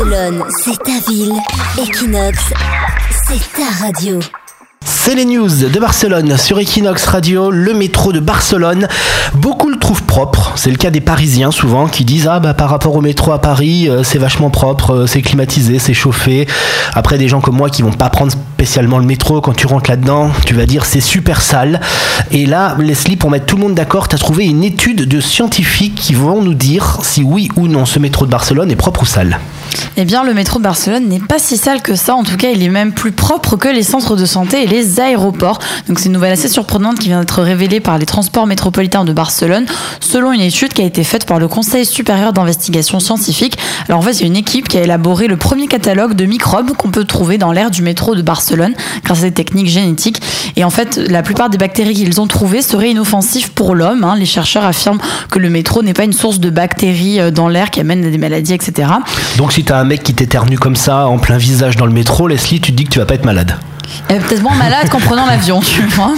Barcelone, 0.00 0.44
c'est 0.64 0.78
ta 0.82 1.10
ville. 1.10 1.34
Equinox, 1.78 2.38
c'est 3.28 3.52
ta 3.52 3.84
radio. 3.84 4.18
C'est 4.82 5.14
les 5.14 5.26
news 5.26 5.50
de 5.50 5.78
Barcelone 5.78 6.38
sur 6.38 6.58
Equinox 6.58 7.04
Radio, 7.04 7.50
le 7.50 7.74
métro 7.74 8.10
de 8.10 8.18
Barcelone. 8.18 8.88
Beaucoup 9.34 9.68
le 9.68 9.78
trouvent 9.78 10.04
propre, 10.04 10.52
c'est 10.56 10.70
le 10.70 10.78
cas 10.78 10.88
des 10.88 11.02
Parisiens 11.02 11.50
souvent 11.50 11.86
qui 11.86 12.06
disent 12.06 12.28
ah 12.28 12.40
bah 12.40 12.54
par 12.54 12.70
rapport 12.70 12.96
au 12.96 13.02
métro 13.02 13.32
à 13.32 13.42
Paris 13.42 13.90
euh, 13.90 14.02
c'est 14.02 14.16
vachement 14.16 14.48
propre, 14.48 14.90
euh, 14.94 15.06
c'est 15.06 15.20
climatisé, 15.20 15.78
c'est 15.78 15.92
chauffé. 15.92 16.48
Après 16.94 17.18
des 17.18 17.28
gens 17.28 17.42
comme 17.42 17.56
moi 17.56 17.68
qui 17.68 17.82
vont 17.82 17.92
pas 17.92 18.08
prendre 18.08 18.32
spécialement 18.32 18.98
le 18.98 19.04
métro, 19.04 19.42
quand 19.42 19.52
tu 19.52 19.66
rentres 19.66 19.90
là-dedans, 19.90 20.30
tu 20.46 20.54
vas 20.54 20.64
dire 20.64 20.86
c'est 20.86 21.02
super 21.02 21.42
sale. 21.42 21.78
Et 22.30 22.46
là 22.46 22.74
Leslie 22.78 23.16
pour 23.16 23.28
mettre 23.28 23.44
tout 23.44 23.56
le 23.56 23.64
monde 23.64 23.74
d'accord, 23.74 24.08
tu 24.08 24.14
as 24.14 24.18
trouvé 24.18 24.46
une 24.46 24.64
étude 24.64 25.06
de 25.06 25.20
scientifiques 25.20 25.96
qui 25.96 26.14
vont 26.14 26.40
nous 26.40 26.54
dire 26.54 27.00
si 27.02 27.22
oui 27.22 27.50
ou 27.56 27.68
non 27.68 27.84
ce 27.84 27.98
métro 27.98 28.24
de 28.24 28.30
Barcelone 28.30 28.70
est 28.70 28.76
propre 28.76 29.02
ou 29.02 29.06
sale. 29.06 29.38
Eh 29.96 30.04
bien, 30.04 30.24
le 30.24 30.34
métro 30.34 30.58
de 30.58 30.64
Barcelone 30.64 31.08
n'est 31.08 31.20
pas 31.20 31.38
si 31.38 31.56
sale 31.56 31.82
que 31.82 31.94
ça. 31.94 32.14
En 32.14 32.22
tout 32.22 32.36
cas, 32.36 32.48
il 32.50 32.62
est 32.62 32.68
même 32.68 32.92
plus 32.92 33.12
propre 33.12 33.56
que 33.56 33.68
les 33.68 33.82
centres 33.82 34.16
de 34.16 34.24
santé 34.24 34.62
et 34.62 34.66
les 34.66 35.00
aéroports. 35.00 35.58
Donc, 35.88 35.98
c'est 35.98 36.06
une 36.06 36.12
nouvelle 36.12 36.32
assez 36.32 36.48
surprenante 36.48 36.98
qui 36.98 37.08
vient 37.08 37.20
d'être 37.20 37.42
révélée 37.42 37.80
par 37.80 37.98
les 37.98 38.06
transports 38.06 38.46
métropolitains 38.46 39.04
de 39.04 39.12
Barcelone, 39.12 39.66
selon 40.00 40.32
une 40.32 40.40
étude 40.40 40.72
qui 40.72 40.82
a 40.82 40.84
été 40.84 41.04
faite 41.04 41.26
par 41.26 41.38
le 41.38 41.48
Conseil 41.48 41.84
supérieur 41.84 42.32
d'investigation 42.32 43.00
scientifique. 43.00 43.58
Alors, 43.88 44.00
en 44.00 44.02
fait, 44.02 44.14
c'est 44.14 44.24
une 44.26 44.36
équipe 44.36 44.68
qui 44.68 44.78
a 44.78 44.82
élaboré 44.82 45.26
le 45.26 45.36
premier 45.36 45.66
catalogue 45.66 46.14
de 46.14 46.24
microbes 46.24 46.72
qu'on 46.76 46.90
peut 46.90 47.04
trouver 47.04 47.36
dans 47.38 47.52
l'air 47.52 47.70
du 47.70 47.82
métro 47.82 48.14
de 48.14 48.22
Barcelone 48.22 48.74
grâce 49.04 49.18
à 49.20 49.22
des 49.22 49.32
techniques 49.32 49.68
génétiques. 49.68 50.20
Et 50.56 50.64
en 50.64 50.70
fait, 50.70 50.96
la 50.96 51.22
plupart 51.22 51.50
des 51.50 51.58
bactéries 51.58 51.94
qu'ils 51.94 52.20
ont 52.20 52.26
trouvées 52.26 52.62
seraient 52.62 52.90
inoffensives 52.90 53.52
pour 53.52 53.74
l'homme. 53.74 54.04
hein. 54.04 54.14
Les 54.16 54.26
chercheurs 54.26 54.64
affirment 54.64 55.00
que 55.30 55.38
le 55.38 55.50
métro 55.50 55.82
n'est 55.82 55.92
pas 55.94 56.04
une 56.04 56.12
source 56.12 56.40
de 56.40 56.50
bactéries 56.50 57.20
euh, 57.20 57.30
dans 57.30 57.48
l'air 57.48 57.70
qui 57.70 57.80
amènent 57.80 58.04
à 58.04 58.10
des 58.10 58.18
maladies, 58.18 58.54
etc. 58.54 58.88
si 59.60 59.64
t'as 59.66 59.78
un 59.78 59.84
mec 59.84 60.02
qui 60.02 60.14
t'éternue 60.14 60.56
comme 60.56 60.74
ça 60.74 61.06
en 61.06 61.18
plein 61.18 61.36
visage 61.36 61.76
dans 61.76 61.84
le 61.84 61.92
métro, 61.92 62.26
Leslie, 62.26 62.62
tu 62.62 62.72
te 62.72 62.76
dis 62.78 62.84
que 62.84 62.88
tu 62.88 62.98
vas 62.98 63.04
pas 63.04 63.12
être 63.12 63.26
malade. 63.26 63.56
Peut-être 64.08 64.42
moins 64.42 64.54
malade 64.54 64.88
qu'en 64.88 65.00
prenant 65.00 65.26
l'avion, 65.26 65.60
tu 65.60 65.82
vois. 65.82 66.14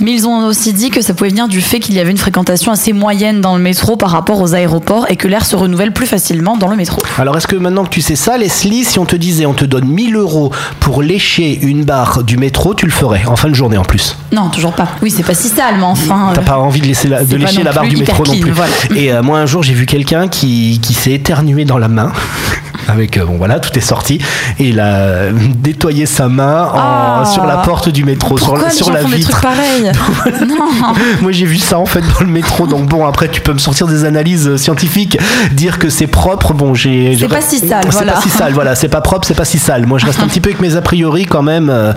Mais 0.00 0.12
ils 0.12 0.26
ont 0.26 0.46
aussi 0.48 0.74
dit 0.74 0.90
que 0.90 1.00
ça 1.00 1.14
pouvait 1.14 1.30
venir 1.30 1.48
du 1.48 1.62
fait 1.62 1.78
qu'il 1.80 1.94
y 1.94 2.00
avait 2.00 2.10
une 2.10 2.18
fréquentation 2.18 2.72
assez 2.72 2.92
moyenne 2.92 3.40
dans 3.40 3.56
le 3.56 3.62
métro 3.62 3.96
par 3.96 4.10
rapport 4.10 4.42
aux 4.42 4.54
aéroports 4.54 5.06
et 5.08 5.16
que 5.16 5.28
l'air 5.28 5.46
se 5.46 5.56
renouvelle 5.56 5.92
plus 5.92 6.06
facilement 6.06 6.58
dans 6.58 6.68
le 6.68 6.76
métro. 6.76 7.00
Alors 7.16 7.36
est-ce 7.38 7.46
que 7.46 7.56
maintenant 7.56 7.84
que 7.84 7.88
tu 7.88 8.02
sais 8.02 8.16
ça, 8.16 8.36
Leslie, 8.36 8.84
si 8.84 8.98
on 8.98 9.06
te 9.06 9.16
disait 9.16 9.46
on 9.46 9.54
te 9.54 9.64
donne 9.64 9.86
1000 9.86 10.16
euros 10.16 10.52
pour 10.80 11.00
lécher 11.02 11.58
une 11.62 11.84
barre 11.84 12.22
du 12.22 12.36
métro, 12.36 12.74
tu 12.74 12.84
le 12.84 12.92
ferais 12.92 13.24
en 13.26 13.36
fin 13.36 13.48
de 13.48 13.54
journée 13.54 13.78
en 13.78 13.84
plus? 13.84 14.18
Non, 14.32 14.50
toujours 14.50 14.72
pas. 14.72 14.88
Oui, 15.00 15.10
c'est 15.10 15.22
pas 15.22 15.34
si 15.34 15.48
sale, 15.48 15.76
mais 15.78 15.84
enfin. 15.84 16.32
T'as 16.34 16.40
euh, 16.42 16.44
pas 16.44 16.58
envie 16.58 16.80
de, 16.82 16.86
laisser 16.86 17.08
la- 17.08 17.24
de 17.24 17.30
c'est 17.30 17.38
pas 17.38 17.46
lécher 17.50 17.62
la 17.62 17.72
barre 17.72 17.86
du 17.86 17.96
métro 17.96 18.26
non 18.26 18.38
plus. 18.38 18.50
voilà. 18.50 18.72
Et 18.94 19.10
euh, 19.12 19.22
moi 19.22 19.38
un 19.38 19.46
jour 19.46 19.62
j'ai 19.62 19.74
vu 19.74 19.86
quelqu'un 19.86 20.28
qui, 20.28 20.80
qui 20.82 20.92
s'est 20.92 21.12
éternué 21.12 21.64
dans 21.64 21.78
la 21.78 21.88
main. 21.88 22.12
Avec, 22.88 23.16
euh, 23.16 23.24
bon 23.24 23.36
voilà, 23.36 23.60
tout 23.60 23.76
est 23.78 23.82
sorti. 23.82 24.20
Et 24.58 24.68
il 24.68 24.80
a 24.80 25.30
nettoyé 25.64 26.06
sa 26.06 26.28
main 26.28 26.64
en- 26.72 26.76
Ah. 26.76 27.24
sur 27.32 27.44
la 27.46 27.58
porte 27.58 27.88
du 27.88 28.04
métro, 28.04 28.36
sur, 28.38 28.56
les 28.56 28.70
sur 28.70 28.86
gens 28.86 28.92
la 28.92 29.00
font 29.00 29.08
des 29.08 29.16
vitre. 29.16 29.30
trucs 29.30 29.42
pareils 29.42 29.92
Non. 30.46 30.92
Moi 31.22 31.32
j'ai 31.32 31.46
vu 31.46 31.56
ça 31.58 31.78
en 31.78 31.86
fait 31.86 32.00
dans 32.00 32.20
le 32.20 32.26
métro, 32.26 32.66
donc 32.66 32.86
bon 32.86 33.06
après 33.06 33.28
tu 33.28 33.40
peux 33.40 33.52
me 33.52 33.58
sortir 33.58 33.86
des 33.86 34.04
analyses 34.04 34.48
euh, 34.48 34.56
scientifiques, 34.56 35.18
dire 35.52 35.78
que 35.78 35.88
c'est 35.88 36.06
propre, 36.06 36.52
bon 36.54 36.74
j'ai... 36.74 37.16
C'est 37.18 37.28
pas 37.28 37.40
si 37.40 37.58
sale, 37.58 37.84
C'est 37.84 37.90
voilà. 37.92 38.12
pas 38.12 38.20
si 38.20 38.28
sale, 38.28 38.52
voilà, 38.52 38.74
c'est 38.74 38.88
pas 38.88 39.00
propre, 39.00 39.26
c'est 39.26 39.34
pas 39.34 39.44
si 39.44 39.58
sale. 39.58 39.86
Moi 39.86 39.98
je 39.98 40.06
reste 40.06 40.20
un 40.20 40.26
petit 40.28 40.40
peu 40.40 40.50
avec 40.50 40.60
mes 40.60 40.76
a 40.76 40.82
priori 40.82 41.24
quand 41.26 41.42
même, 41.42 41.70
euh, 41.70 41.92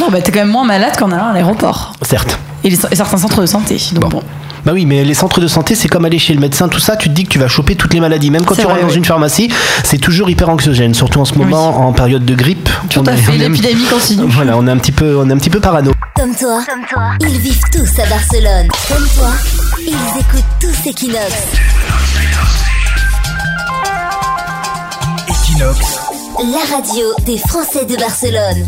Non, 0.00 0.06
bah 0.10 0.20
t'es 0.20 0.30
quand 0.32 0.40
même 0.40 0.48
moins 0.50 0.64
malade 0.64 0.92
qu'en 0.98 1.10
allant 1.10 1.28
à 1.28 1.32
l'aéroport. 1.32 1.92
certes. 2.02 2.38
Et, 2.64 2.70
les- 2.70 2.78
et 2.90 2.96
certains 2.96 3.16
centres 3.18 3.40
de 3.40 3.46
santé. 3.46 3.80
Donc 3.92 4.02
Bon. 4.04 4.08
bon. 4.18 4.22
Bah 4.68 4.74
oui, 4.74 4.84
mais 4.84 5.02
les 5.02 5.14
centres 5.14 5.40
de 5.40 5.46
santé, 5.48 5.74
c'est 5.74 5.88
comme 5.88 6.04
aller 6.04 6.18
chez 6.18 6.34
le 6.34 6.40
médecin, 6.40 6.68
tout 6.68 6.78
ça, 6.78 6.94
tu 6.94 7.08
te 7.08 7.14
dis 7.14 7.24
que 7.24 7.30
tu 7.30 7.38
vas 7.38 7.48
choper 7.48 7.74
toutes 7.74 7.94
les 7.94 8.00
maladies. 8.00 8.30
Même 8.30 8.44
quand 8.44 8.54
tu 8.54 8.60
vrai, 8.60 8.72
rentres 8.74 8.82
dans 8.84 8.88
oui. 8.90 8.96
une 8.98 9.04
pharmacie, 9.06 9.50
c'est 9.82 9.96
toujours 9.96 10.28
hyper 10.28 10.50
anxiogène, 10.50 10.92
surtout 10.92 11.20
en 11.20 11.24
ce 11.24 11.32
moment, 11.36 11.86
en 11.88 11.94
période 11.94 12.26
de 12.26 12.34
grippe. 12.34 12.68
Tout 12.90 13.00
On 13.00 13.06
à 13.06 13.14
est- 13.14 13.16
fait, 13.16 13.38
l'épidémie 13.38 13.86
continue. 13.86 14.24
Voilà, 14.30 14.58
on 14.58 14.66
est 14.66 14.70
un 14.70 14.76
petit 14.76 14.92
peu, 14.92 15.16
on 15.16 15.30
est 15.30 15.32
un 15.32 15.38
petit 15.38 15.48
peu 15.48 15.58
parano. 15.60 15.92
Comme 16.14 16.34
toi, 16.36 16.60
ils 17.22 17.38
vivent 17.38 17.62
tous 17.72 17.98
à 17.98 18.06
Barcelone. 18.10 18.68
Comme 18.88 19.06
toi, 19.16 19.30
ils 19.80 20.20
écoutent 20.20 20.44
tous 20.60 20.86
Equinox. 20.90 21.32
Equinox, 25.30 25.98
La 26.52 26.76
radio 26.76 27.06
des 27.24 27.38
Français 27.38 27.86
de 27.86 27.96
Barcelone. 27.96 28.66